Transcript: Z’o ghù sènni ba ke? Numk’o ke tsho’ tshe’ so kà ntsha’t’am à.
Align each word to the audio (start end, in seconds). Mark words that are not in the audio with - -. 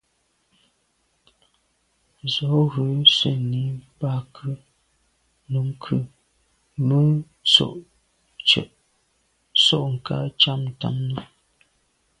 Z’o 2.33 2.51
ghù 2.71 2.85
sènni 3.17 3.63
ba 3.99 4.13
ke? 4.33 4.51
Numk’o 5.51 5.97
ke 6.83 6.99
tsho’ 7.49 7.69
tshe’ 8.47 8.63
so 9.63 9.77
kà 10.05 10.17
ntsha’t’am 10.27 10.99
à. 11.19 11.21